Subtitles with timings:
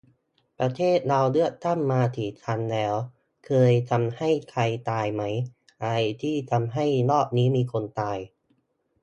[0.59, 2.95] ประเทศเราเลือกตั้งมากี่ครั้งแล้ว
[3.45, 5.23] เคยทำให้ใครตายไหม?
[5.81, 5.87] อะไร
[6.21, 8.19] ที่ทำให้รอบนี้มีคนตาย?